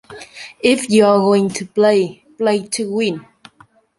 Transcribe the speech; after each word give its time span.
If 0.63 0.89
you're 0.89 1.19
going 1.19 1.49
to 1.49 1.65
play, 1.67 2.23
play 2.39 2.63
to 2.65 2.91
win! 2.91 3.23